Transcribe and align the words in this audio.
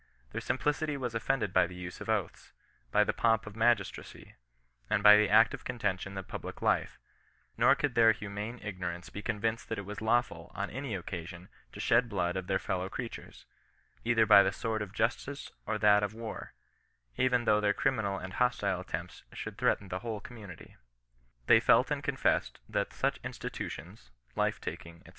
Their 0.31 0.41
simplicity 0.41 0.97
was 0.97 1.13
offended 1.13 1.53
by 1.53 1.67
the 1.67 1.75
use 1.75 2.01
of 2.01 2.09
oaths, 2.09 2.53
by 2.91 3.03
the 3.03 3.13
pomp 3.13 3.45
of 3.45 3.55
magistracy, 3.55 4.33
and 4.89 5.03
by 5.03 5.15
the 5.15 5.29
active 5.29 5.63
contention 5.63 6.17
of 6.17 6.27
public 6.27 6.59
life; 6.63 6.97
nor 7.55 7.75
could 7.75 7.93
their 7.93 8.11
humane 8.11 8.57
ignorance 8.63 9.11
be 9.11 9.21
con 9.21 9.39
vinced 9.39 9.67
that 9.67 9.77
it 9.77 9.85
was 9.85 10.01
lawful, 10.01 10.51
on 10.55 10.71
any 10.71 10.95
occasion, 10.95 11.49
to 11.73 11.79
shed 11.79 12.05
the 12.05 12.07
blood 12.09 12.35
of 12.35 12.47
their 12.47 12.57
fellow 12.57 12.89
creatures, 12.89 13.45
either 14.03 14.25
by 14.25 14.41
the 14.41 14.51
sword 14.51 14.81
of 14.81 14.91
justice 14.91 15.51
or 15.67 15.77
that 15.77 16.01
of 16.01 16.15
war, 16.15 16.53
even 17.17 17.45
though 17.45 17.61
their 17.61 17.71
criminal 17.71 18.17
and 18.17 18.33
hostile 18.33 18.79
attempts 18.79 19.21
should 19.33 19.55
threaten 19.55 19.89
the 19.89 19.99
whole 19.99 20.19
community." 20.19 20.77
«They 21.45 21.59
felt 21.59 21.91
and 21.91 22.03
confessed 22.03 22.59
that 22.67 22.91
such 22.91 23.19
institutions 23.23 24.09
[life 24.35 24.59
taking, 24.59 25.03
&c. 25.05 25.09